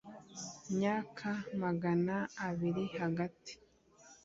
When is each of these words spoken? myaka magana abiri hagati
myaka 0.75 1.29
magana 1.63 2.15
abiri 2.47 2.83
hagati 2.99 3.53